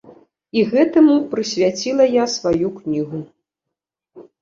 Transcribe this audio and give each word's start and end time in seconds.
І 0.59 0.63
гэтаму 0.71 1.17
прысвяціла 1.35 2.09
я 2.15 2.25
сваю 2.39 2.75
кнігу. 2.81 3.25